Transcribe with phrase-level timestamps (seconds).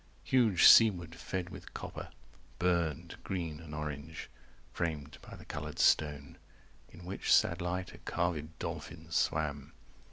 [0.23, 2.09] Huge sea wood fed with copper
[2.57, 4.31] Burned green and orange,
[4.73, 6.39] framed by the coloured stone,
[6.89, 9.73] In which sad light a carvèd dolphin swam.